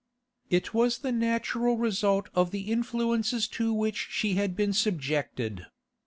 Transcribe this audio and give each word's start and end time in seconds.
It 0.49 0.73
was 0.73 0.97
the 0.97 1.11
natural 1.11 1.77
result 1.77 2.29
of 2.33 2.49
the 2.49 2.71
influences 2.71 3.47
to 3.49 3.71
which 3.71 4.07
she 4.09 4.33
had 4.33 4.55
been 4.55 4.73
subjected. 4.73 5.67